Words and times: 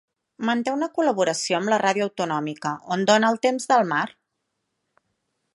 Manté 0.49 0.71
una 0.77 0.87
col·laboració 0.95 1.59
amb 1.59 1.71
la 1.75 1.79
ràdio 1.83 2.07
autonòmica, 2.09 2.73
on 2.97 3.07
dóna 3.13 3.31
el 3.35 3.41
temps 3.47 3.73
del 3.75 3.89
mar. 3.95 4.05